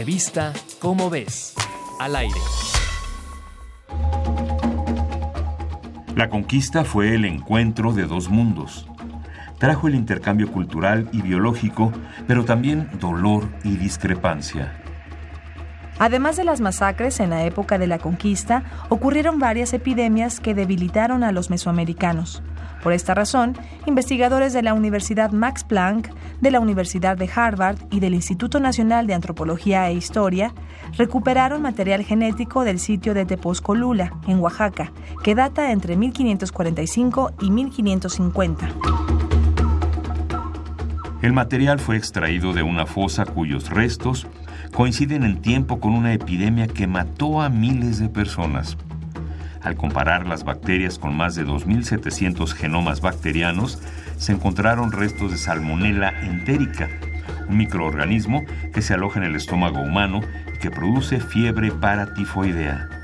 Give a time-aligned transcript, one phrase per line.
[0.00, 1.54] Revista Cómo ves,
[1.98, 2.40] al aire.
[6.16, 8.88] La conquista fue el encuentro de dos mundos.
[9.58, 11.92] Trajo el intercambio cultural y biológico,
[12.26, 14.79] pero también dolor y discrepancia.
[16.00, 21.22] Además de las masacres en la época de la conquista, ocurrieron varias epidemias que debilitaron
[21.22, 22.42] a los mesoamericanos.
[22.82, 26.08] Por esta razón, investigadores de la Universidad Max Planck,
[26.40, 30.54] de la Universidad de Harvard y del Instituto Nacional de Antropología e Historia
[30.96, 34.92] recuperaron material genético del sitio de Tepozcolula, en Oaxaca,
[35.22, 39.09] que data entre 1545 y 1550.
[41.22, 44.26] El material fue extraído de una fosa cuyos restos
[44.72, 48.78] coinciden en tiempo con una epidemia que mató a miles de personas.
[49.60, 53.78] Al comparar las bacterias con más de 2.700 genomas bacterianos,
[54.16, 56.88] se encontraron restos de Salmonella entérica,
[57.46, 58.42] un microorganismo
[58.72, 60.22] que se aloja en el estómago humano
[60.54, 62.99] y que produce fiebre paratifoidea.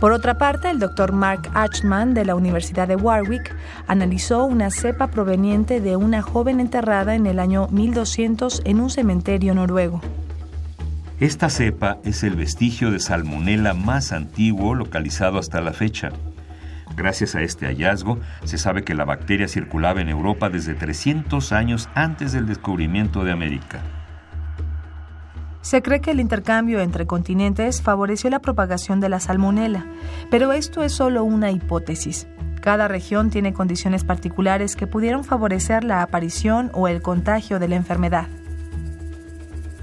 [0.00, 3.54] Por otra parte, el doctor Mark Achman de la Universidad de Warwick
[3.86, 9.54] analizó una cepa proveniente de una joven enterrada en el año 1200 en un cementerio
[9.54, 10.00] noruego.
[11.20, 16.10] Esta cepa es el vestigio de salmonela más antiguo localizado hasta la fecha.
[16.96, 21.88] Gracias a este hallazgo, se sabe que la bacteria circulaba en Europa desde 300 años
[21.94, 23.80] antes del descubrimiento de América.
[25.64, 29.86] Se cree que el intercambio entre continentes favoreció la propagación de la salmonela,
[30.30, 32.26] pero esto es solo una hipótesis.
[32.60, 37.76] Cada región tiene condiciones particulares que pudieron favorecer la aparición o el contagio de la
[37.76, 38.28] enfermedad.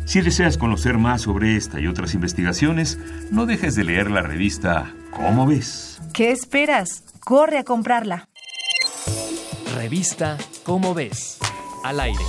[0.06, 3.00] Si deseas conocer más sobre esta y otras investigaciones,
[3.32, 6.00] no dejes de leer la revista ¿Cómo ves?
[6.14, 7.04] ¿Qué esperas?
[7.22, 8.30] Corre a comprarla.
[9.76, 11.40] Revista Cómo ves,
[11.84, 12.24] al aire.